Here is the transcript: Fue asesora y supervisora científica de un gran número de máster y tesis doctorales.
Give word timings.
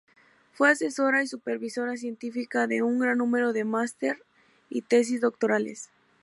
Fue 0.53 0.71
asesora 0.71 1.21
y 1.21 1.27
supervisora 1.27 1.95
científica 1.95 2.65
de 2.65 2.81
un 2.81 2.97
gran 2.97 3.19
número 3.19 3.53
de 3.53 3.65
máster 3.65 4.17
y 4.67 4.81
tesis 4.81 5.21
doctorales. 5.21 5.91